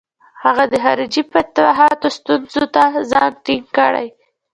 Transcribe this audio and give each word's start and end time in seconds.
هغه 0.43 0.63
د 0.71 0.73
خارجي 0.83 1.21
فتوحاتو 1.31 2.07
ستونزو 2.17 2.63
ته 2.75 2.83
ځان 3.11 3.31
ټینګ 3.45 3.65
کړي. 3.77 4.07